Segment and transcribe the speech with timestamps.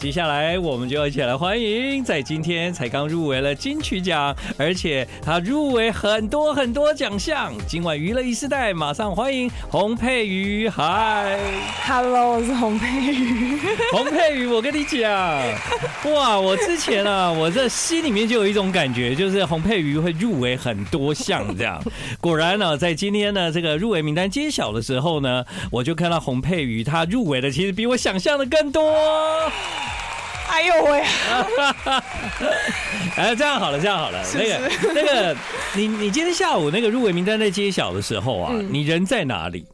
[0.00, 7.52] 接下来我们就要一起来欢迎，在今天才刚入围了金曲奖，而且他入围很多很多奖项。
[7.66, 10.68] 今晚娱乐一时代，马上欢迎洪佩瑜。
[10.68, 11.36] 嗨
[11.84, 13.58] ，Hello，我是洪佩瑜。
[13.90, 15.10] 洪佩瑜，我跟你讲，
[16.14, 21.82] 哇，我之前啊，我这心里面就有一种感觉，就是洪佩瑜会入围很多项这样。
[22.20, 28.80] 果然呢，在今天呢这个入围名单揭晓的时候呢，我就看到洪佩瑜他入围的其实比我想象的更多。
[30.48, 31.02] 哎呦喂！
[33.16, 34.22] 哎，这样好了，这样好了。
[34.34, 35.36] 那个，那个，
[35.74, 39.66] 你你今天下午那个入围名单在揭晓的时候啊，嗯、你人在哪里？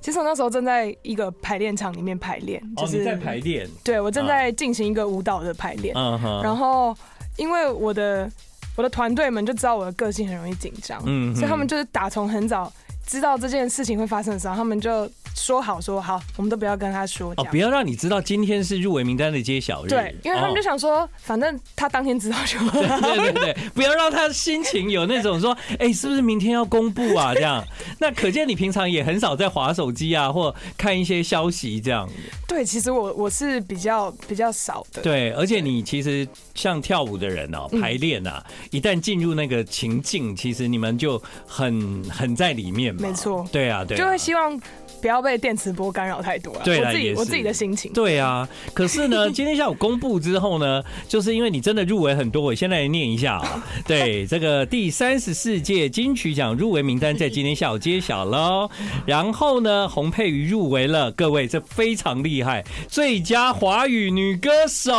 [0.00, 3.68] 其实我那时候正在一个排练场里面排练，就是、哦、在排练。
[3.84, 5.94] 对，我正在进行一个舞蹈的排练。
[5.96, 6.42] 嗯哼。
[6.42, 6.96] 然后，
[7.36, 8.30] 因为我的
[8.76, 12.72] 我的团队们就知道我的个性很容易紧张，嗯，所以他们就是打从很早
[13.06, 15.10] 知道这件事情会发生的时候，他们就。
[15.36, 19.88] 说好说好，我们都不要跟他说哦，不要让你知道今天是入围名单的揭晓日。
[19.90, 22.70] 对，因为他们就想说，哦、反正他当天知道就好。
[22.80, 27.34] 对对对对，不要让他心情有那种说， 哎、欸，是不是明天要公布啊？
[27.34, 27.62] 这样，
[28.00, 32.08] 那可见你平常也很少在划手机啊，或看一些消息这样。
[32.48, 35.02] 对，其实我我是比较比较少的。
[35.02, 43.02] 对，而且你其实像跳舞的人哦，排练啊，嗯、一旦进入那个情境，其实你们就很很在里面嘛。
[43.02, 43.46] 没错。
[43.52, 43.98] 对啊，对啊。
[43.98, 44.58] 就会希望。
[45.00, 46.60] 不要被电磁波干扰太多了。
[46.64, 47.92] 对，我自己我自己的心情。
[47.92, 53.64] 对啊，可是呢， 今天下午公布之后呢，就是因为你真的入围很多，我现在来念一下啊。
[53.86, 58.70] 对，这个第三十四届金曲奖入围名单在今天下午揭晓喽。
[59.06, 64.92] 然后呢，洪佩瑜入围了，各位这非常厉害，最佳华语女歌手。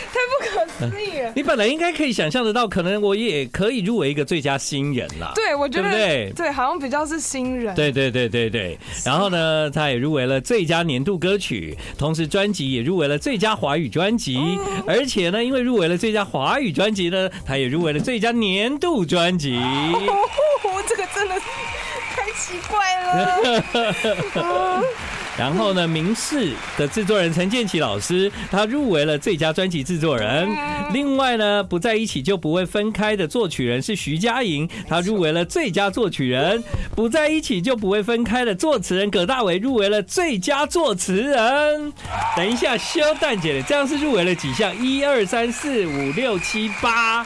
[0.09, 0.19] 太。
[0.29, 1.31] 不可思议了！
[1.35, 5.33] 你本来应该可以想象得到，可能我也可以入围一个最佳新人啦。
[5.35, 7.75] 对，我觉得对好像比较是新人。
[7.75, 8.77] 对对对对对。
[9.05, 14.39] 然后呢，他也入围了最佳年度歌曲，同时专辑也入围了最佳华语专辑。
[14.87, 19.57] 而且呢，因为入围了最佳华语专辑呢，他也入围了最佳年度专辑。
[19.57, 21.41] 哦，这个真的是
[22.15, 24.83] 太奇怪了。
[25.39, 30.49] 然后呢，明视的制作人陈建奇老师，他入围了最佳专辑制作人。
[30.91, 36.61] 另外呢，不在一起就不会分开的作曲人是徐佳莹，他入围了最佳作曲人。
[36.93, 41.93] 不在一起就不会分开的作词人葛大为入围了最佳作词人。
[42.35, 44.75] 等一下，修蛋姐，这样是入围了几项？
[44.77, 47.25] 一二三四五六七八，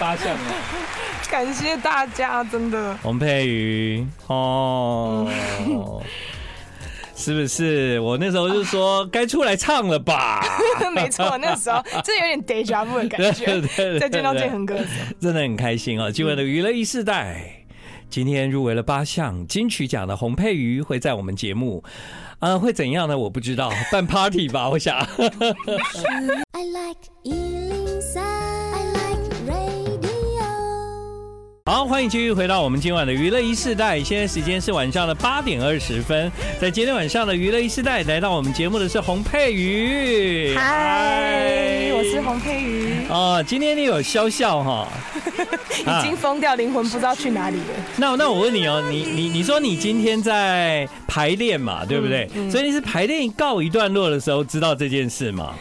[0.00, 0.40] 八项啊！
[1.30, 2.96] 感谢大家，真的。
[3.02, 5.30] 洪佩瑜哦。
[7.18, 7.98] 是不是？
[7.98, 10.40] 我那时候就说该出来唱了吧？
[10.94, 13.60] 没错，那时候真的有点 deja vu 的感觉。
[13.98, 14.76] 再见到建恒哥，
[15.20, 16.12] 真的很开心啊！
[16.12, 17.64] 今晚的娱乐一世代，
[18.08, 21.82] 今天入围了八项金曲奖的洪佩瑜会在我们节目，
[22.38, 23.18] 啊，会怎样呢？
[23.18, 25.04] 我不知道，办 party 吧，我想。
[31.68, 34.02] 好，欢迎继续回到我们今晚的娱乐一世代。
[34.02, 36.32] 现在时间是晚上的八点二十分。
[36.58, 40.54] 在今天晚上的娱乐一世代，来到我们节目的是洪佩瑜。
[40.56, 43.06] 嗨，我是洪佩瑜。
[43.10, 44.88] 哦，今天你有笑笑哈？
[45.78, 47.64] 已经疯掉，灵魂不知道去哪里了。
[47.98, 52.30] 那那我问你哦，你你你说你今天在排练嘛，对不对？
[52.34, 55.52] 嗯嗯、所以你是排练告一段落的时候知道这件事吗？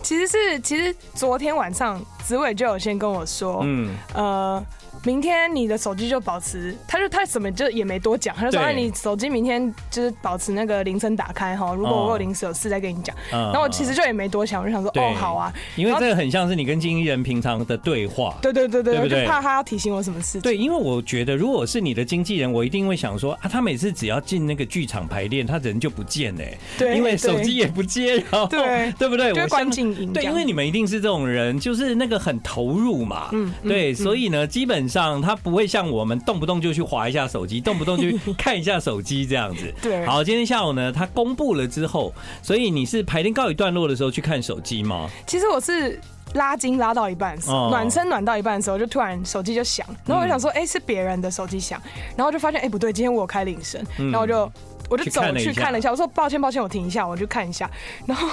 [0.00, 4.64] 其实是，其实昨天晚上紫伟就有先跟我说，嗯呃。
[5.06, 18.36] 明天你的手机就保持，他就他什么就也没多讲，他就说：“哎，你手机明天就是保持那个铃声打开哈，如果我有临时有事再跟你讲。”然后我其实就也没多想，我就想说：“哦，好啊。”因为这个很像是你跟经纪人平常的对话。
[18.42, 20.40] 对对对对，我就怕他要提醒我什么事情。
[20.40, 29.32] 对，因为我觉得如果是你的经纪人，我一定会想说：“啊，他每次只要进那个剧场排练，他人就不见哎，对，因为手机也不接，然后对 对不对？
[29.32, 30.12] 我关静音。
[30.12, 33.28] 对，因为你们一定是这种人，就是那个很投入嘛。
[33.32, 35.86] 嗯，对，所以呢，基本上他不会像。
[35.86, 39.72] 我们动不动就去划一下手机，动不动就看一下手机这样子。
[39.80, 42.12] 对，好，今天下午呢，他公布了之后，
[42.42, 45.08] 所以你是排练告一段落的时候去看手机吗？
[45.26, 45.98] 其实我是
[46.34, 51.80] 拉筋拉到一半，暖身暖到一半的时候，就突然手机就响，然后我就想说，哎、欸，是别人的手机响，
[52.16, 54.50] 然后就发现，哎、欸，不对，今天我有开铃声，然后我就。
[54.88, 57.70] 我就走去看了一下，我说抱歉抱歉，我停一下，我去看一下。
[58.06, 58.28] 然后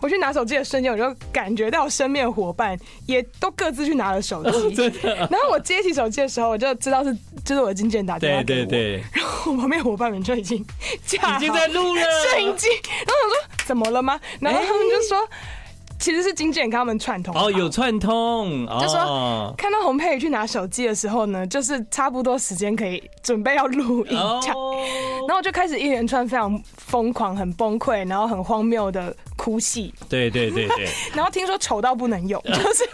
[0.00, 4.82] 我去拿手机的瞬间，我就感觉到身边伙伴也都各自去拿了手机。
[5.04, 8.66] 然后我接起手机的时候，我就知道是就是我的经纪人打电话给我。
[8.66, 9.04] 对对对。
[9.12, 10.64] 然后我旁边伙伴们就已经
[11.06, 12.68] 架，已经在录了摄影机。
[12.68, 14.20] 然后我说怎么了吗？
[14.40, 15.28] 然后他们就说。
[15.98, 17.34] 其实是经纪人跟他们串通。
[17.36, 24.56] 哦，有串通，就说看到洪佩瑜去拿手机的时候呢，就是差不多时间可以准备要录音这样，
[25.26, 29.14] 然后我就开始一连串非常疯狂、很崩溃，然后很荒谬的
[29.46, 29.94] 哭戏。
[30.08, 30.88] 对对对对。
[31.14, 32.84] 然后听说丑到不能用， 就是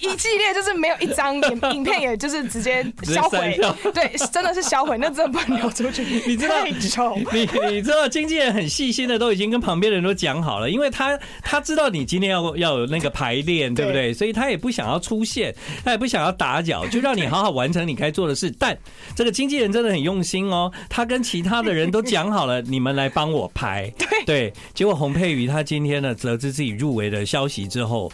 [0.00, 3.56] 一系列就是没有一张影 影片，也就是直接销毁。
[3.94, 6.02] 对，真的是销毁，那真的不能流出去。
[6.26, 6.56] 你知道
[6.90, 7.16] 丑。
[7.32, 12.00] 你你知道经纪人很细心的都已经跟旁边的人都讲好了，因为他他知道你。
[12.00, 14.10] 你今天要要有那个排练，对不对？
[14.10, 15.54] 所以他也不想要出现，
[15.84, 18.50] 他也不想要打搅，就让你好好完成你该做的事。
[18.58, 18.74] 但
[19.14, 23.92] 这个经纪人真的很用心哦，他跟其他的人都讲好了，你们来帮我拍。
[24.24, 28.10] 对，结果洪佩瑜他今天呢，得知自己入围的消息之后，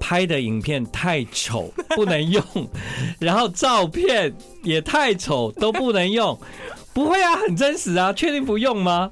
[0.00, 2.44] 拍的影片太丑，不能用，
[3.18, 6.38] 然后照片也太丑，都不能用。
[6.92, 9.10] 不会啊，很真实啊，确定不用吗？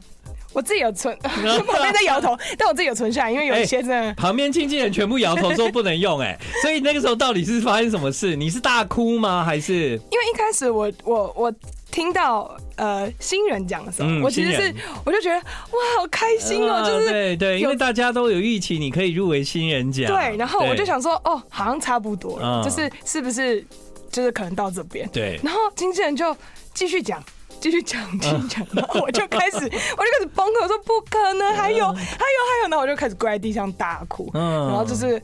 [0.52, 4.12] 我自己有存， 旁边在摇头，但我自己有存下来，因为有一些真的、欸。
[4.14, 8.34] 旁边经纪人全部摇头说不能用、欸，哎，所以那个时候到底是发生什么事？
[8.34, 9.44] 你是大哭吗？
[9.44, 9.90] 还是？
[10.10, 11.54] 因为一开始我我我
[11.90, 23.64] 听到呃新人讲的时候，嗯、我其实是我就觉得哇好开心哦、喔，就是、呃、对对，因为大家都有预期你可以入围新人奖，对，然后我就想说哦，好像差不多了，就是是不是
[24.10, 26.36] 就是可能到这边，对，然后经纪人就
[26.74, 27.22] 继续讲。
[27.60, 35.20] 继续讲，继续讲，然后我就开始， 我就开始崩溃，我说不可能，还有，还有，还有，然后我就开始跪在地上大哭，然后就是，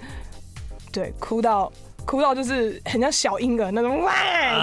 [0.92, 1.72] 对，哭到
[2.06, 4.12] 哭到就是很像小婴儿那种哇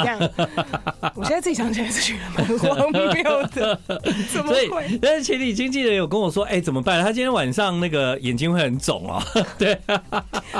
[0.03, 0.29] 这样。
[1.13, 3.79] 我现在自己想起来是觉得蛮荒谬的，
[4.33, 4.97] 怎么会？
[5.01, 7.03] 但是前里经纪人有跟我说，哎，怎么办？
[7.03, 9.21] 他今天晚上那个眼睛会很肿哦。
[9.59, 9.77] 对，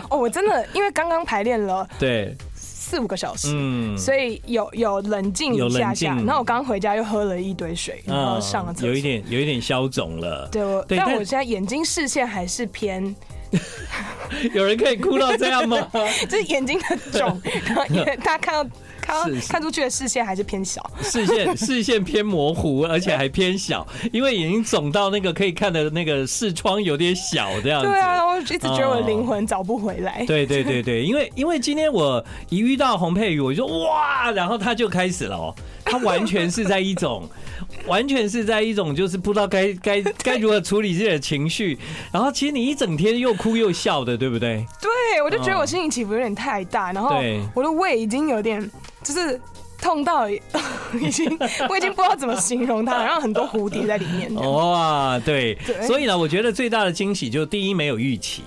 [0.10, 2.36] 哦，我真的因为刚刚排练了，对。
[2.56, 13.16] 四五个小时，嗯，所以有有冷静一下下，然后我刚回家又喝了一堆水，然后上了厕所，有一点有一点消肿了，对，我但我现在眼睛视线还是偏，
[14.54, 15.88] 有人可以哭到这样吗？
[16.30, 18.76] 就是眼睛很肿， 然后因为大家看到。
[19.06, 27.90] 看看出去的视线还是偏小，视线视线偏模糊，而且还偏小，因为眼睛肿到那个可以看的那个视窗有点小这样子。
[27.90, 30.24] 对啊，我一直觉得我的灵魂找不回来。
[30.26, 35.54] 对对对对，因为因为今天我一遇到洪佩瑜，我就说哇，然后他就开始了哦，
[35.84, 37.30] 他完全是在一种。
[37.86, 41.78] 完全是在一种就是不知道该该该如何处理自己的情绪，
[42.12, 44.66] 然后其实你一整天又哭又笑的，对不对？
[44.82, 47.16] 对，我就觉得我心情起伏有点太大，然后
[47.54, 48.70] 我的胃已经有点
[49.04, 49.40] 就是
[49.82, 50.40] 痛到已
[51.12, 51.38] 经
[51.68, 54.34] 我已经不知道怎么形容它，然后很多蝴蝶在里面。
[54.36, 58.44] 哇，对，所以呢，我觉得最大的惊喜就是第一没有预期，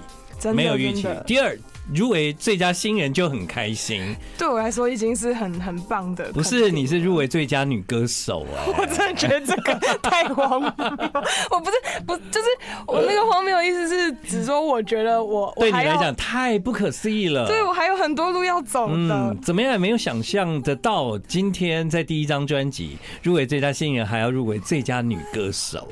[0.55, 1.58] 没有预期，第二。
[1.94, 6.32] 入围最佳新人就很开心，对我来说已经是很很棒的。
[6.32, 8.66] 不是，你是入围最佳女歌手啊！
[8.76, 10.70] 我真的觉得这个太荒谬。
[11.50, 12.46] 我不是不就是
[12.86, 17.46] 我那个荒谬的意思是只说我觉得我对你来讲太不可思议了。
[17.46, 18.94] 对，我还有很多路要走的。
[18.94, 25.86] 嗯，怎么样也没有想象得到，今天在第一张专辑入围最佳新人，还要入围最佳女歌手。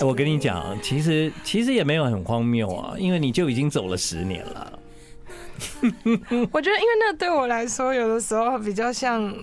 [0.00, 4.77] 我跟你讲，其实其实也没有很荒谬啊，因为你就已经走了十年了。
[6.52, 9.34] 我觉得，因为那对我来说，有的时候比较像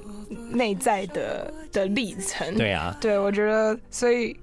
[0.52, 2.56] 内在的的历程。
[2.56, 4.36] 对啊，对，我觉得，所以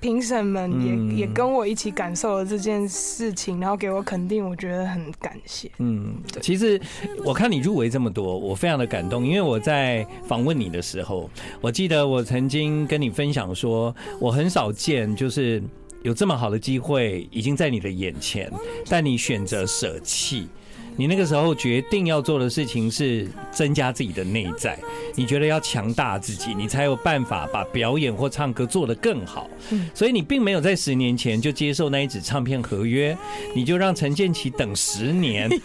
[0.00, 5.70] 评审们也、嗯、也跟我一起感受了这件事情，然后给我肯定，我觉得很感谢。
[5.78, 6.80] 嗯，对其实
[7.24, 11.28] 我看你入围这么多，我非常的感动，因为我在访问你的时候，
[11.60, 15.60] 我记得我曾经跟你分享说，我很少见，就是
[16.02, 18.48] 有这么好的机会已经在你的眼前，
[18.88, 20.48] 但你选择舍弃。
[20.98, 24.76] 你那个时候决定要做的事情是增加自己的内在，
[25.14, 29.48] 你觉得要强大自己，你才有办法把表演或唱歌做得更好。
[29.94, 33.16] 所以你并没有在十年前就接受那一纸唱片合约，
[33.54, 35.48] 你就让陈建奇等十年。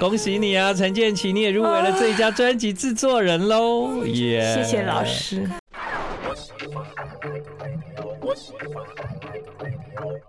[0.00, 4.04] 恭喜你啊，陈建奇，你也入围了最佳专辑制作人喽！
[4.06, 5.48] 耶，谢谢老师。
[9.94, 10.20] 欢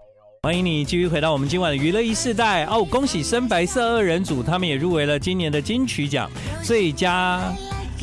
[0.50, 2.84] 迎你继续回到我们今晚的娱乐一世代哦！
[2.84, 6.28] 恭喜深白色二人组，他们也入围了今年的金曲奖
[6.64, 7.54] 最佳啊、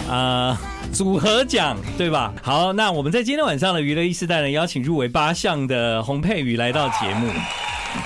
[0.09, 0.59] 呃、
[0.93, 2.33] 组合奖，对吧？
[2.41, 7.29] 好，那我们在今天晚上的娱乐一世代呢，邀请入围八项的洪佩瑜来到节目。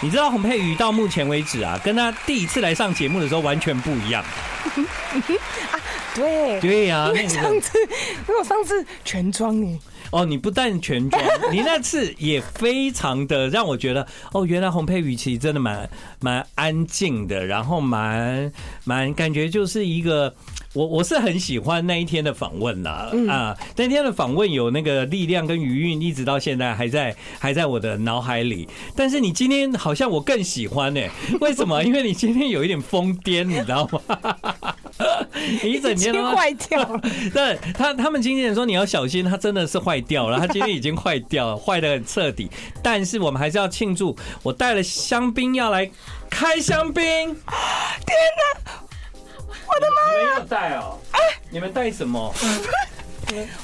[0.01, 4.25] 你知道洪佩瑜到目前为止啊，跟他第一次来上节目的时候完全不一样。
[4.73, 5.77] 啊，
[6.15, 7.79] 对对呀、啊，因为上次
[8.27, 9.79] 因为我上次全妆耶。
[10.13, 15.89] 哦，你不但全妆， 你那次也非常的让我觉得，哦，原来洪佩瑜其实真的蛮
[16.21, 18.53] 蛮安静的，然后蛮
[18.85, 20.35] 蛮感觉就是一个
[20.75, 28.67] 我我是很喜欢那一天的访问啦，啊，那天的访问有那个力量跟余韵，一直到现在还在还在我的脑海里。
[28.97, 31.01] 但是你今天好像我更喜欢呢？
[31.41, 31.83] 为什么？
[31.85, 34.75] 因为你今天有一点疯癫，你知道吗？
[35.63, 37.01] 你一整天都坏掉了。
[37.35, 42.51] 对，他他们经纪人说你要小心，他真的是坏掉了，他今天已经坏掉了，坏的很彻底。
[42.83, 45.91] 但是我们还是要庆祝，我带了香槟要来
[46.31, 47.05] 开香槟。
[47.05, 47.35] 天
[48.65, 48.73] 哪！
[49.75, 49.97] 我的妈！
[50.11, 50.99] 你们要带哦？
[51.13, 52.33] 哎，你们带什么？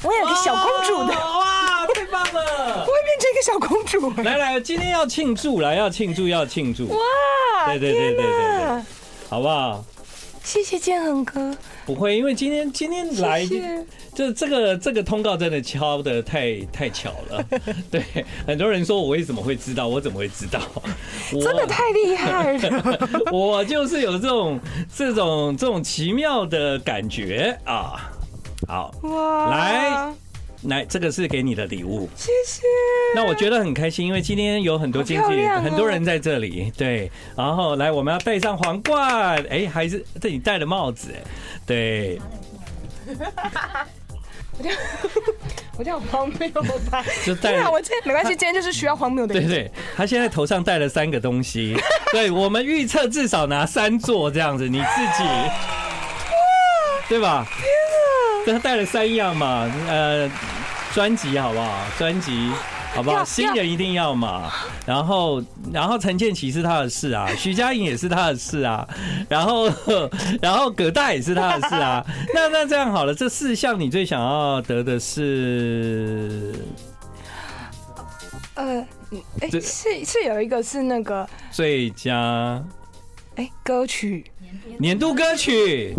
[0.02, 2.86] 我有个小公主的哇，太棒了！
[2.86, 4.22] 我会变成一个小公主。
[4.22, 6.88] 来来，今天要庆祝，了要庆祝，要庆祝！
[6.88, 6.96] 哇，
[7.66, 8.82] 对对对对对对，
[9.28, 9.84] 好不好？
[10.48, 11.54] 谢谢建恒哥。
[11.84, 13.46] 不会，因为今天今天来
[14.14, 17.44] 就这个这个通告真的敲的太太巧了。
[17.92, 18.02] 对，
[18.46, 20.58] 很多人说我为什么会知道，我怎么会知道？
[21.30, 22.98] 真的太厉害了！
[23.30, 24.58] 我就是有这种
[24.96, 28.10] 这种这种奇妙的感觉啊！
[28.66, 30.14] 好，哇，来。
[30.62, 32.62] 来，这个是给你的礼物，谢谢。
[33.14, 37.10] 那我觉得很开心，因为今天有很多经纪人，很多人在这里，对。
[37.36, 41.22] 然后来，我们要戴上皇冠，哎，还是这你戴了帽子，哎，
[41.64, 42.20] 对。
[44.58, 44.78] 我这样，
[45.78, 46.48] 我这样荒谬
[46.90, 47.04] 吧？
[47.24, 49.32] 就戴了，我今天没关系，今天就是需要荒谬的。
[49.34, 51.76] 对对，他现在头上戴了三个东西，
[52.10, 54.84] 对，我们预测至少拿三座这样子，你自
[55.16, 55.24] 己，
[57.08, 57.46] 对吧？
[58.52, 60.30] 他带了三样嘛，呃，
[60.94, 61.84] 专辑好不好？
[61.98, 62.50] 专辑
[62.94, 63.24] 好不好？
[63.24, 64.50] 新人一定要嘛。
[64.86, 68.86] 然后，然后陈建奇是他的事啊，徐佳莹也是他的事啊。
[69.28, 69.70] 然后，
[70.40, 72.04] 然后葛大也是他的事啊。
[72.34, 76.54] 那那这样好了，这四项你最想要得的是？
[78.54, 78.84] 呃，
[79.40, 82.60] 哎，是是有一个是那个最佳，
[83.36, 84.24] 哎，歌曲
[84.78, 85.94] 年度歌曲。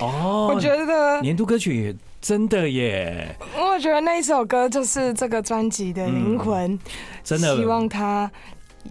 [0.00, 3.34] 哦，我觉得年度歌曲真的耶！
[3.56, 6.78] 我觉得那一首歌就是这个专辑的灵魂，
[7.24, 8.30] 真的希望它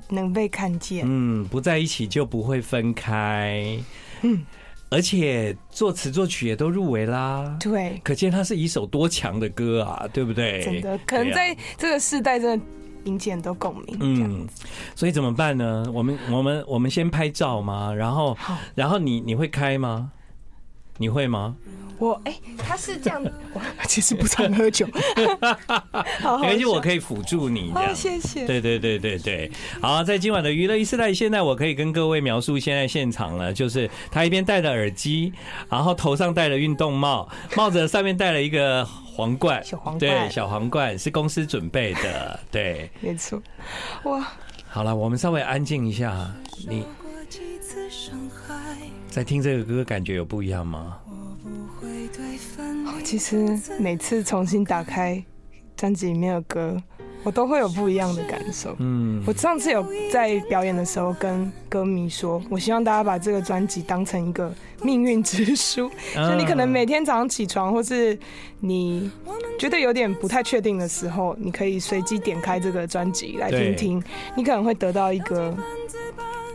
[0.09, 1.05] 能被看见。
[1.07, 3.77] 嗯，不在一起就不会分开。
[4.21, 4.45] 嗯，
[4.89, 7.55] 而且作词作曲也都入围啦。
[7.59, 10.61] 对，可见它是一首多强的歌啊，对不对？
[10.63, 12.65] 真的，可能在这个世代真的
[13.05, 13.97] 引起很多共鸣。
[14.01, 14.47] 嗯，
[14.93, 15.85] 所以怎么办呢？
[15.93, 17.93] 我们我们我们先拍照吗？
[17.93, 18.37] 然后，
[18.75, 20.11] 然后你你会开吗？
[20.97, 21.55] 你会吗？
[21.99, 23.23] 我哎、欸，他是这样，
[23.53, 24.85] 我 其实不常喝酒，
[26.21, 27.95] 好，没关系，我可以辅助你这样。
[27.95, 28.45] 谢谢。
[28.45, 29.51] 对对对对对，
[29.81, 35.33] 好，在今晚的娱乐一时代，现在我可以跟各位描述现在现场了，就是他一边戴着耳机，
[35.71, 43.41] 然后头上戴了运动帽，帽子上面戴了一个皇冠，小皇冠，对，小皇冠是公司准备的，对，没错。
[44.03, 44.31] 哇，
[44.69, 46.31] 好了，我们稍微安静一下，
[46.69, 46.85] 你。
[49.09, 50.97] 在听这个歌，感觉有不一样吗？
[53.03, 55.23] 其实每次重新打开
[55.77, 56.77] 专辑里面的歌，
[57.23, 58.75] 我都会有不一样的感受。
[58.79, 64.53] 嗯，我上次有在表演的时候跟歌迷说，我希望大家把这个专辑当成一个
[64.83, 68.17] 命运之书，就你可能每天早上起床，或是
[68.59, 69.09] 你
[69.57, 74.03] 觉得有点不太确定的时候，你可以随机点开这个专辑来听听，
[74.35, 75.55] 你可能会得到一个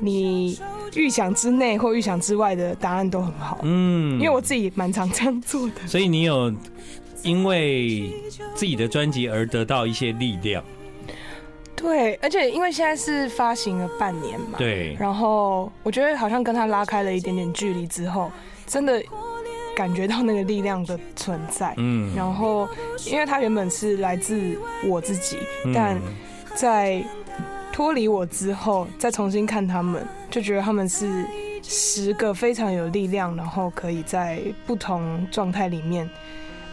[0.01, 0.61] 你。
[0.95, 5.87] 预想之内或预想之外的答案都很好，嗯，因为我自己蛮常这样做的。
[5.87, 6.53] 所以你有
[7.23, 8.13] 因为
[8.55, 10.63] 自己的专辑而得到一些力量？
[11.75, 18.31] 对，而且因为现在是发行了半年嘛，对，然后我觉得好像跟他拉开了一点点距离之后，
[18.67, 19.03] 真的
[19.75, 22.69] 感觉到那个力量的存在，嗯，然后
[23.07, 24.57] 因为他原本是来自
[24.87, 25.39] 我自己，
[25.75, 26.01] 但
[26.55, 27.03] 在。
[27.75, 31.27] 脱离我之后，再重新看他们，就觉得他们是
[31.63, 36.09] 十个非常有力量，然后可以在不同状态里面，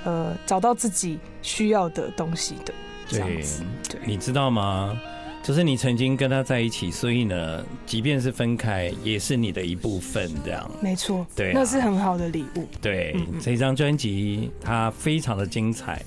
[0.05, 2.73] 呃，找到自己需要的东西的
[3.05, 3.61] 这样子。
[3.89, 4.97] 对，你知道吗？
[5.41, 10.69] 就是你曾经跟他在一起，所以呢，即便是分开，也是你的一部分，这样。
[10.81, 12.67] 没错，对，那是很好的礼物。
[12.81, 16.01] 对，这张专辑它非常的精彩。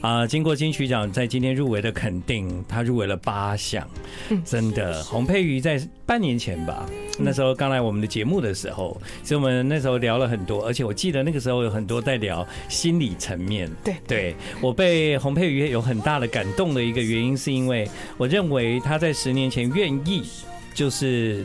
[0.00, 3.88] 啊，经过金曲奖在今天入围的肯定，他入围了八项，
[4.44, 5.02] 真的。
[5.02, 6.84] 洪佩瑜在半年前吧，
[7.18, 13.70] 那时候刚来我们的节目的时候，所以我们那时候聊了很多，而且我记得那个时候有很多在聊心理层面。
[13.82, 17.88] 对，对我被洪佩瑜有很大的感动的一个原因，是因为
[18.18, 20.28] 我认为他在十年前愿意
[20.74, 21.44] 就是。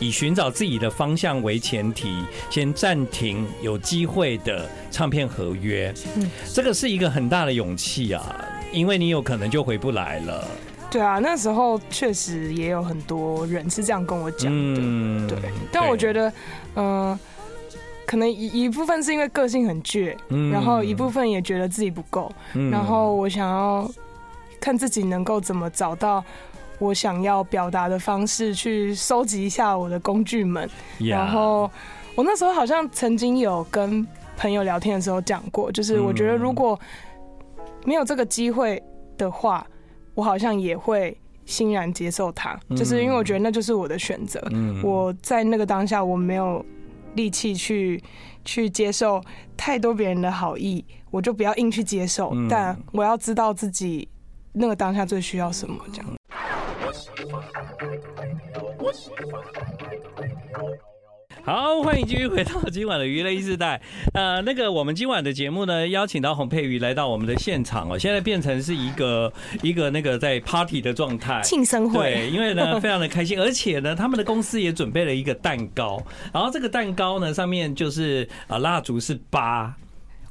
[0.00, 5.92] 以寻找自己的方向为前提，先暂停有机会的唱片合约。
[6.14, 8.22] 嗯，这个是一个很大的勇气啊，
[8.70, 10.46] 因为你有可能就回不来了。
[10.88, 14.80] 对啊，那时候确实也有很多人是这样跟我讲的。
[14.80, 15.36] 嗯，对。
[15.72, 16.32] 但我觉得，
[16.76, 17.20] 嗯、呃，
[18.06, 23.90] 可能一一部分是因为个性很倔，嗯，然后一部分也觉得自己不够，嗯，然后我想要
[24.60, 26.24] 看自己能够怎么找到
[26.78, 30.68] 我想要表达的方式，去收集一下我的工具们。
[30.98, 31.70] 然后
[32.14, 34.06] 我那时候好像曾经有跟
[34.36, 36.78] 朋友聊天的时候讲过，就是我觉得如果
[37.84, 38.82] 没有这个机会
[39.16, 39.66] 的话，
[40.14, 41.16] 我好像也会
[41.46, 44.40] 欣然接受它，就是因为我觉得那就是我的选择。
[44.50, 46.64] 嗯，我在那个当下我没有
[47.14, 48.02] 力气去
[48.44, 49.20] 去接受
[49.56, 52.32] 太多别人的好意，我就不要硬去接受。
[52.48, 54.08] 但我要知道自己
[54.52, 56.17] 那个当下最需要什么，这样。
[61.44, 63.80] 好，欢迎继续回到今晚的娱乐一时代。
[64.12, 67.98] 呃，那个我们今晚的节目呢，邀请到洪佩瑜来到我们的现场哦。
[67.98, 72.12] 现在变成是一个一个那个在 party 的状态，庆生会。
[72.12, 76.02] 对，因为呢非常的开心，而且呢他们的公司也准备了一个蛋糕，
[76.34, 79.74] 然后这个蛋糕呢上面就是啊蜡烛是八，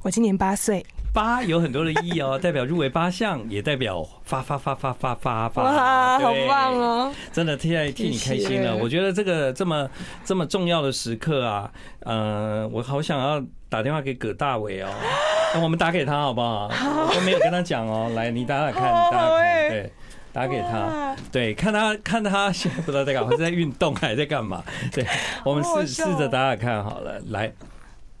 [0.02, 0.84] 我今年八岁。
[1.18, 5.62] 八有很多的意义哦， 代表入围八项，也代表发发发发发发发。
[5.64, 7.12] 哇，好棒哦！
[7.32, 8.76] 真的替替你开心了。
[8.76, 9.90] 我觉得这个这么
[10.24, 11.68] 这么重要的时刻啊，
[12.04, 14.88] 呃，我好想要打电话给葛大伟哦，
[15.54, 16.68] 那我们打给他好不好？
[16.68, 18.08] 我都没有跟他讲哦。
[18.14, 19.92] 来，你打打看，打打看，对，
[20.32, 24.62] 打给他，对，看他看他 现在不知道在干嘛，是在运动还是在干嘛？
[24.94, 25.04] 对，
[25.44, 27.52] 我们试试着打打看好了，来。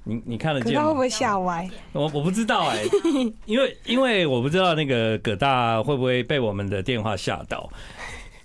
[0.08, 0.80] 你你看得见吗？
[0.80, 1.68] 他会不会吓歪？
[1.92, 2.88] 我我不知道哎、欸，
[3.44, 7.70] 因为因为我不知道那个葛大会不会被我们的电话吓到。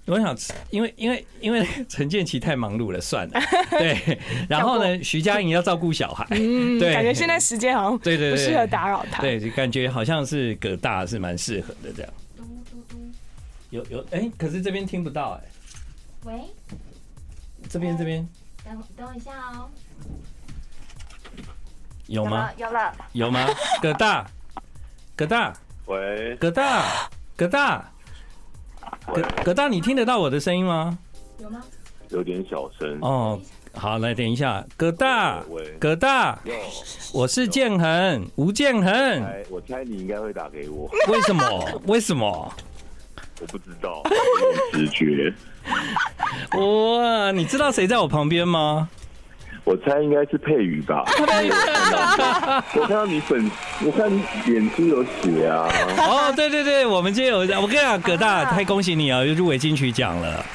[0.05, 0.35] 我想，
[0.69, 3.39] 因为因为因为陈建奇太忙碌了，算了。
[3.71, 9.21] 对，然后呢，徐佳莹要照顾小孩，嗯，对，感觉现在时间好像对对不适合打扰他。
[9.21, 12.13] 对，感觉好像是葛大是蛮适合的这样。
[13.69, 15.49] 有有哎，可是这边听不到哎。
[16.25, 16.33] 喂，
[17.69, 18.27] 这边这边，
[18.65, 19.69] 等等我一下哦。
[22.13, 22.47] 有吗？
[22.57, 23.47] 有了，有吗？
[23.81, 24.23] 葛大，
[25.17, 25.51] 葛大，
[25.87, 27.91] 喂，葛大，葛大，
[29.07, 30.95] 葛葛大，你听得到我的声音吗？
[31.39, 31.63] 有吗？
[32.09, 32.99] 有点小声。
[33.01, 33.39] 哦，
[33.73, 35.41] 好，来等一下，葛大，
[35.79, 36.37] 葛大，
[37.11, 38.93] 我是建恒，吴建恒。
[39.49, 40.87] 我猜你应该会打给我。
[41.07, 41.65] 为什么？
[41.87, 42.53] 为什么？
[43.41, 44.03] 我不知道，
[44.71, 45.33] 直觉。
[46.59, 48.87] 哇，你知道谁在我旁边吗？
[49.63, 51.03] 我猜应该是佩瑜吧。
[52.75, 53.49] 我看到你粉，
[53.85, 54.21] 我看你
[54.53, 55.67] 眼睛有血啊。
[55.97, 60.45] 哦，对对对，我们今天有，我跟你讲，葛大，太恭喜你啊，又入围金曲奖了。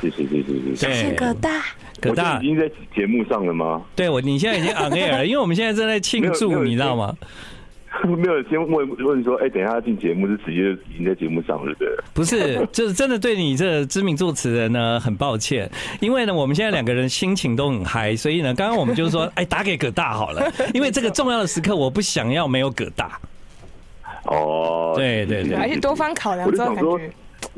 [0.00, 0.76] 谢谢谢谢谢谢。
[0.76, 1.50] 谢谢葛大。
[2.00, 3.82] 葛大已经在节目上了吗？
[3.96, 7.12] 对，我你现在已经 on air 了，因为我们现在正在庆祝，你知道吗？
[8.04, 11.88] 没有先问问说，哎，等一下进节目是直接已经在节目上了，对？
[12.12, 15.70] 不是，就是真的对你这个知名作词人呢很抱歉，
[16.00, 23.18] 因为呢我们现在两个人心情都很嗨，所以呢刚刚我们就是说，哎，打给葛大好了， 因为这个重要的时刻我不想要没有葛大。
[24.24, 27.10] 哦，对对对，还是多方考量之后感觉。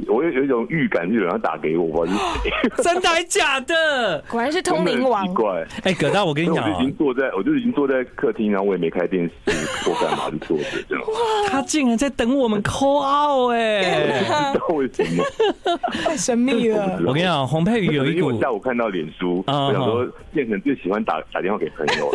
[0.06, 2.50] 我有有一种预感，就有人要打给我，我是谁？
[2.82, 4.22] 真的还假的？
[4.28, 5.26] 果然是通灵王。
[5.26, 11.04] 奇怪，哎，葛大，我跟你讲，我就已经坐在，我就已经坐在客厅，然后我也没开电视，我干嘛就坐着这样。
[11.04, 14.20] 哇，他竟然在等我们 call out 哎！
[14.52, 15.24] 不知道为什么，
[16.04, 16.98] 太神秘了。
[17.06, 22.10] 我跟你讲，洪佩瑜有一股，因为我下午看到脸书，我想说变成最喜欢打打电话给朋友。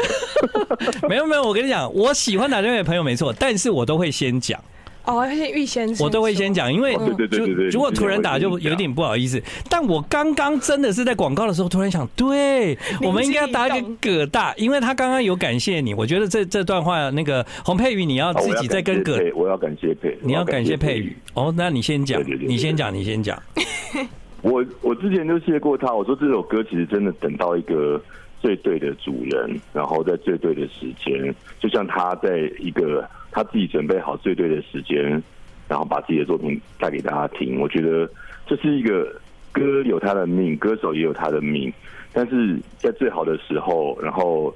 [1.07, 4.59] 没有没有，我跟你讲，我喜欢打电话给朋友没错，但是我都会先讲。
[5.05, 6.95] 哦，而且预先，我都会先讲，因为
[7.29, 9.41] 就如果突然打就有点不好意思。
[9.69, 15.93] 但我刚刚真的是在广告的时候突然想，对，我们应该要打给葛大，因为他刚刚有感谢你。
[15.93, 21.15] 我觉得这这段话，那个洪佩瑜，你要自己再跟葛，我要感谢佩，你要感谢佩瑜。
[21.35, 23.41] 哦，那你先讲，你先讲，你先讲。
[24.41, 28.01] 我我之前就谢过他，我说这首歌其实真的等到一个
[28.41, 33.07] 最对的主人，然后在最对的时间，就像他在一个。
[33.35, 35.21] 他自己准备好最对的时间，
[35.67, 37.59] 然后把自己的作品带给大家听。
[37.59, 38.09] 我觉得
[38.47, 39.13] 这是一个
[39.51, 41.71] 歌有他的命，歌手也有他的命。
[42.13, 44.55] 但是在最好的时候，然后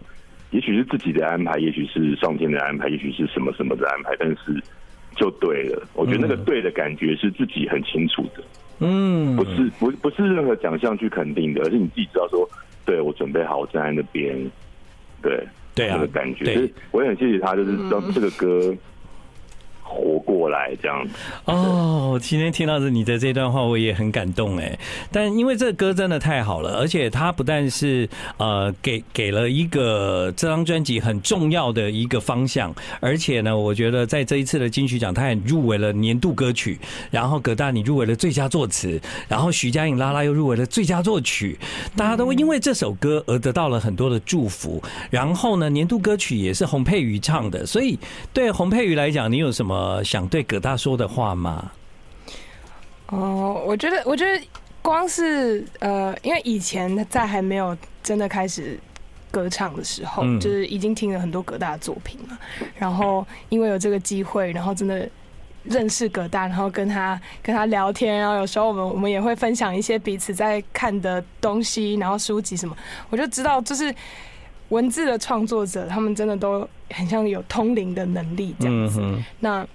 [0.51, 4.63] 也许是自己的安排，也许是上天的安排，也许是什么什么的安排，但是
[5.17, 5.85] 就对了。
[5.93, 8.41] 我觉得那个对的感觉是自己很清楚的。
[8.79, 12.49] 嗯，不是不不是任何奖项去肯定的，而是你自己知道说，
[12.85, 14.37] 对我准备好，我站在那边，
[15.21, 15.45] 对。
[15.79, 18.75] 对啊，感觉，所以我也很谢谢他，就是让这个歌
[19.89, 21.13] 活过来这样子。
[21.45, 24.77] 哦，今天听到的你的这段话，我也很感动哎。
[25.11, 36.77] 但因为这歌真的太好了，而且它不但是呃给给了一个这张专辑很重要的一个方向，而且呢，我觉得在这一次的金曲奖，它也入围了年度歌曲。
[37.09, 41.57] 然后葛大你入围了最佳作词，然后徐佳莹拉拉又入围了最佳作曲，
[41.95, 44.81] 大家都因为这首歌而得到了很多的祝福。
[45.09, 47.97] 然后呢，年度歌曲也是洪佩瑜唱的，所以
[48.31, 51.71] 对洪佩瑜来讲，你有什么想对葛大说的话吗？
[53.07, 54.45] 哦，我觉得，我觉得
[54.81, 58.79] 光是呃，因为以前在还没有真的开始
[59.31, 62.37] 歌唱的时候，就是已经听了很多葛大的作品嘛。
[62.77, 65.09] 然后因为有这个机会，然后真的。
[65.63, 72.75] 认识葛大，然后跟他跟他聊天，然后有时候我们我们也会分享一些彼此在看的东西，然后书籍什么，
[73.09, 73.93] 我就知道，就是
[74.69, 79.01] 文字的创作者，他们真的都很像有通灵的能力这样子。
[79.39, 79.65] 那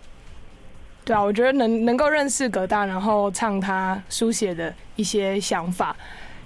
[1.04, 5.96] 对啊，我觉得能能够认识葛大，然后唱他书写的一些想法，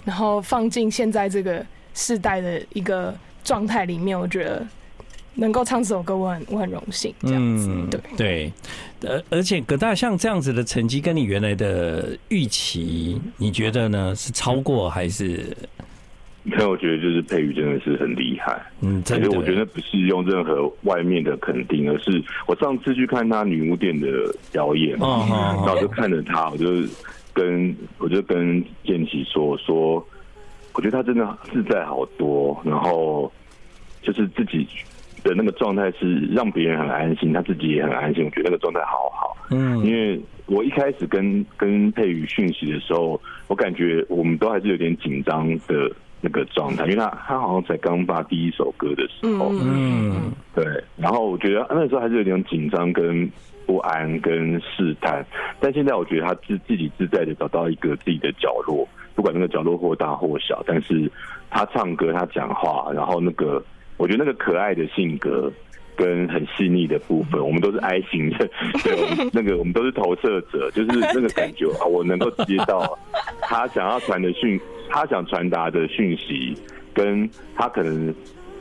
[0.04, 4.66] 然后放进现在这个世代的一个状态里面，我觉得。
[5.40, 7.14] 能够唱这首歌，我很我很荣幸。
[7.20, 8.52] 这样子，对对，
[9.08, 14.12] 而而且葛大像这样子的成绩，跟你原来的预期，你觉得呢？
[14.16, 15.56] 是超过还是？
[15.78, 15.87] 没
[16.56, 18.60] 有，我觉得就是佩瑜真的是很厉害。
[18.80, 24.08] 嗯，而且我觉得不是用任何外面的肯定，而是我上次去看他女巫店的
[24.52, 26.66] 表演嘛，然后我就看着他，我就
[27.32, 30.04] 跟我就跟建奇说说，
[30.72, 33.30] 我觉得他真的自在好多，然后
[34.02, 34.66] 就是自己。
[35.24, 38.24] 的那个状态是让别人很安心，他自己也很安心。
[38.24, 39.36] 我觉得那个状态好好。
[39.50, 49.50] 嗯，因为我一开始跟跟佩瑜讯息的时候，我感觉我们都还是有点紧张的那个状态，因为他他好像才刚发第一首歌的时候。
[49.52, 50.64] 嗯，对。
[50.96, 53.30] 然后我觉得那时候还是有点紧张、跟
[53.66, 55.24] 不安、跟试探。
[55.60, 61.10] 但现在我觉得他自自己自在的找到一个自己的角落，不管那个角落或大或小，但是
[61.50, 63.62] 他唱歌、他讲话，然后那个。
[63.96, 65.52] 我觉得那个可爱的性格
[65.98, 68.48] 跟很细腻的部分，我们都是 I 型的，
[68.84, 72.96] 对，我们那个我们都是投射者，就是 那个感觉啊，我能够接到
[73.40, 74.58] 他想要传的讯，
[74.88, 76.56] 他想传达的讯息，
[76.94, 78.14] 跟他可能，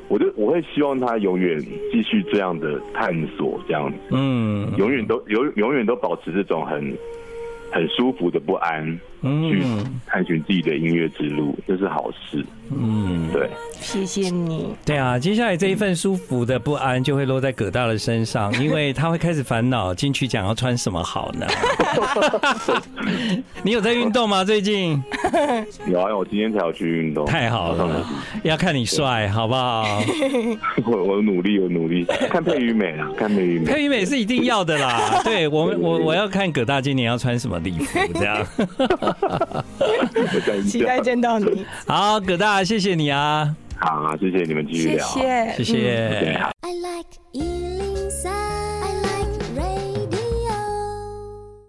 [0.08, 6.98] 我就我会希望他永远继续这样的探索，这样子，嗯，永远都永永远都保持这种很
[7.72, 9.00] 很舒服的不安。
[9.24, 9.64] 去
[10.06, 12.46] 探寻自己的音乐之路，这是好事。
[12.70, 13.50] 嗯，对，
[13.80, 14.76] 谢谢你。
[14.86, 21.48] 对啊，接下来这一份舒服的不安就会落在葛大的身上， 因为他会开始烦恼金曲奖要穿什么好呢？
[23.64, 24.44] 你有在运动吗？
[24.44, 25.02] 最近？
[25.88, 27.26] 有啊，我今天才要去运动。
[27.26, 28.06] 太好了，
[28.44, 30.02] 要看你帅，好不好？
[30.86, 32.06] 我 我努力，我努力。
[32.30, 33.66] 看佩瑜美啊，看佩瑜美。
[33.66, 35.22] 佩瑜美是一定要的啦。
[35.24, 38.46] 对我，我我要看葛大今年要穿什么礼服，这样。
[40.68, 41.66] 期待见到你。
[41.88, 43.56] 好，葛大，谢谢你啊！
[43.80, 47.67] 好，谢谢你们继续聊，谢谢，谢谢。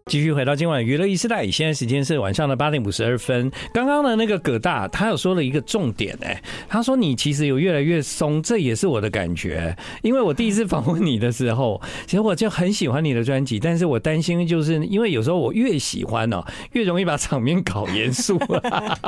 [0.08, 3.52] 继续回到今晚娱乐一时代，现在时间是晚上的八点五十二分。
[3.74, 9.76] 刚刚的那个葛大，他有说了一个重点，哎，他说你其实有越来越松，这也是我的感觉。
[10.00, 16.42] 因为我第一次访问你的时候， 其实我就很喜欢你的专辑，但是我担心就是因为有时候我越喜欢哦，
[16.72, 18.40] 越容易把场面搞严肃。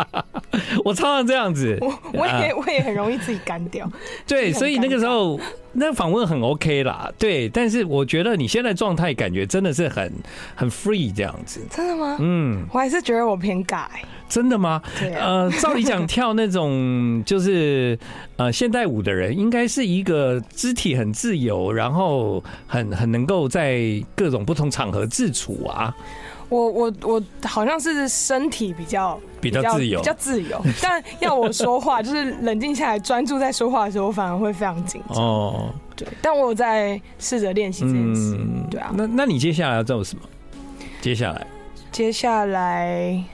[0.85, 3.91] 我常常这样子，我我也我也很容易自己干掉。
[4.27, 5.41] 对，所以那个时候。
[5.73, 10.13] 那访问很 OK 啦，对，但是我觉得你现在状态感觉真的是很
[10.55, 11.61] 很 free 这样子。
[11.71, 12.17] 真的吗？
[12.21, 13.87] 嗯，我还是觉得我偏尬。
[14.29, 14.81] 真的吗？
[15.19, 17.99] 呃，照理讲跳那种 就是
[18.37, 23.81] 呃现代舞的人，应该是一个肢体很自由，然后很很能够在
[24.15, 25.95] 各种不同场合自处啊。
[26.51, 30.61] 我我我好像是身体比较比较自由，比较自由。
[30.83, 35.25] 但要我说话，就是冷静下来，专注在说话的时候，我反而会非常紧张。
[35.25, 36.07] 哦，对。
[36.21, 38.37] 但我有在试着练习这件事。
[38.39, 38.93] 嗯，对啊。
[38.95, 40.23] 那那你接下来要做什么？
[41.01, 41.47] 接下来，
[41.91, 43.25] 接下来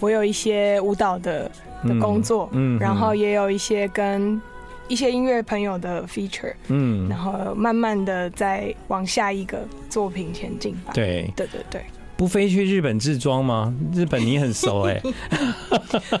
[0.00, 1.50] 我有一些舞蹈的
[1.84, 4.40] 的工作，嗯，然后也有一些跟
[4.88, 10.92] 一些音乐朋友的 feature，嗯，然后慢慢的再往下一个作品前进吧。
[10.94, 11.84] 对，对对对。
[12.16, 13.74] 不飞去日本自装吗？
[13.94, 15.12] 日本你很熟哎、欸，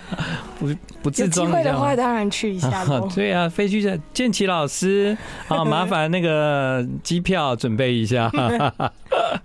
[0.62, 2.84] 不不自装有机会的话当然去一下。
[3.14, 5.16] 对啊，飞去建奇老师
[5.48, 8.30] 啊， 麻烦那个机票准备一下。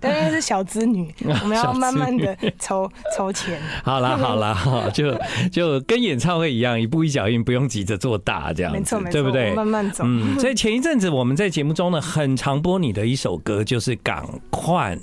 [0.00, 3.60] 但因为是小资女， 我们要慢慢的筹筹钱。
[3.82, 5.18] 好啦好啦，就
[5.50, 9.54] 就跟演唱会一样，一步一脚印，不用急着做大，这样没错没错，对不对？
[9.54, 10.04] 慢慢走。
[10.06, 14.96] 嗯，所以前一阵子我们在节目中呢，很常播你的一首歌，就是《港快》。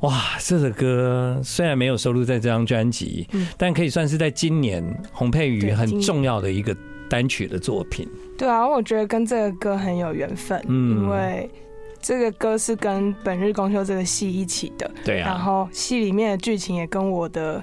[0.00, 6.76] 哇，这首歌虽然没有收录在这张专辑，但可以算是在今年洪佩瑜很重要的一个
[7.08, 8.08] 单曲的作品。
[8.36, 11.48] 对啊，我觉得跟这个歌很有缘分，嗯，因为。
[12.00, 15.30] 这个歌是跟《本日公休》这个戏一起的，对啊。
[15.30, 17.60] 然后戏里面的剧情也跟我的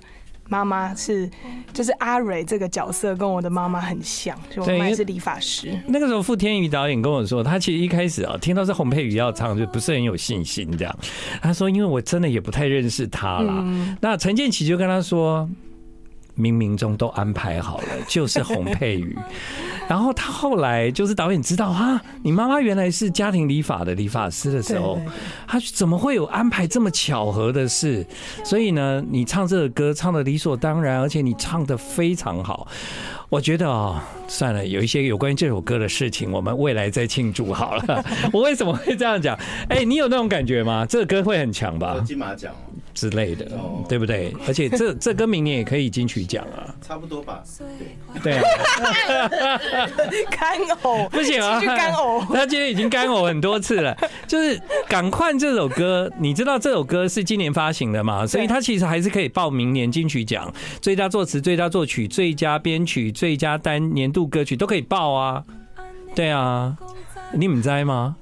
[0.49, 1.27] 妈妈是，
[1.71, 5.79] 就是阿蕊这个角色跟我的妈妈很像，就我妈妈是理发师。
[5.87, 10.93] 那个时候，傅天宇导演跟我说，他其实一开始啊，听到是洪佩瑜要唱，就不是很有信心这样。
[11.41, 13.63] 他说，因为我真的也不太认识他啦。
[13.65, 15.49] 嗯、那陈建奇就跟他说。
[16.37, 19.17] 冥冥中都安排好了，就是洪佩瑜。
[19.87, 24.99] 然后他后来就是导演知道啊，你妈妈原来是家庭理发的理发师的时候，
[25.47, 28.05] 他怎么会有安排这么巧合的事？
[28.43, 32.67] 所以呢，你唱这个歌唱的理所当然，而且你唱的非常好。
[33.29, 38.03] 我觉得哦，算了，有一些有关于这首歌的事情，我们未来再庆祝好了。
[38.33, 39.37] 我为什么会这样讲？
[39.69, 40.85] 哎，你有那种感觉吗？
[40.87, 41.99] 这个歌会很强吧？
[42.05, 42.53] 金马奖
[42.95, 43.45] 之类的，
[43.87, 44.33] 对不对？
[44.47, 47.43] 而且这 这歌明年也可以金曲奖啊，差不多吧？
[48.23, 48.43] 对啊，
[50.31, 52.25] 干呕不行啊，干呕。
[52.33, 53.95] 他今天已经干呕很多次了。
[54.25, 58.25] 就是《赶快》这首歌，你知道这首歌是今年发行的嘛？
[58.25, 63.11] 所以他其实还是可以报明年金曲奖最佳作词、最佳作曲、最佳编曲。
[63.11, 65.43] 最佳单年度歌曲都可以报啊，
[66.15, 66.75] 对啊，
[67.33, 68.15] 你们在吗？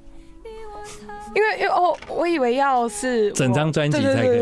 [1.34, 4.34] 因为因为哦，我以为要是整张专辑才可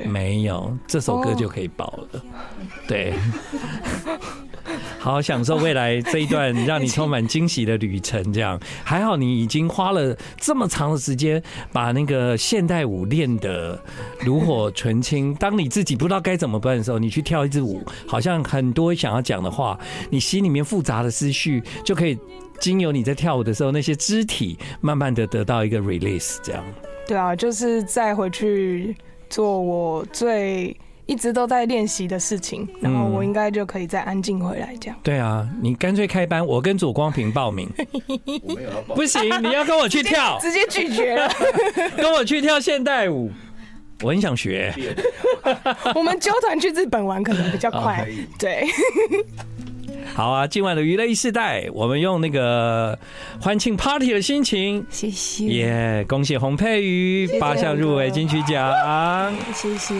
[0.00, 2.22] 以，没有这首歌就可以爆了，
[2.86, 3.12] 对。
[5.06, 9.16] 好好享受未来这一段让你充满惊喜的旅程，这样还好。
[9.16, 11.40] 你已经花了这么长的时间
[11.72, 13.80] 把那个现代舞练得
[14.24, 15.32] 炉火纯青。
[15.36, 19.78] 当你自己不知道该怎么办的时候，你去跳一支舞，好像很多想要讲的话，
[20.10, 22.18] 你心里面复杂的思绪就可以
[22.58, 26.38] 经由你在跳舞的时候那些肢体，慢慢的得到一个 release。
[26.42, 26.64] 这样
[27.06, 28.96] 对啊，就是再回去
[29.30, 30.76] 做我最。
[31.06, 34.98] 一直都在练习的事情，然后我应该就可以再安静回来这样。
[35.02, 37.68] 对啊，你干脆开班，我跟左光平 报名。
[38.88, 41.30] 不行，你要跟我去跳， 直接拒绝了。
[41.96, 43.30] 跟我去跳现代舞，
[44.02, 44.74] 我很想学。
[45.94, 48.06] 我们纠团去日本玩可能比较快。
[48.38, 48.66] 对。
[50.14, 52.98] 好啊，今晚的娱乐一世代，我们用那个
[53.40, 55.44] 欢庆 party 的心情，谢谢。
[55.46, 58.72] 耶，恭喜洪佩瑜八项入围金曲奖，
[59.54, 59.94] 谢谢。